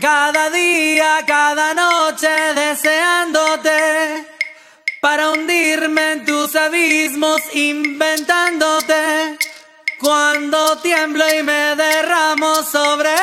[0.00, 4.26] Cada día, cada noche deseándote.
[5.00, 9.38] Para hundirme en tus abismos inventándote.
[10.00, 13.14] Cuando tiemblo y me derramo sobre